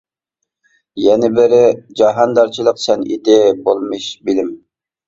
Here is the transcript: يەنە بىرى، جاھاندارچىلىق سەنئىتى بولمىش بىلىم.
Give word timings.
يەنە 1.01 1.29
بىرى، 1.35 1.59
جاھاندارچىلىق 2.01 2.83
سەنئىتى 2.87 3.39
بولمىش 3.69 4.15
بىلىم. 4.29 4.55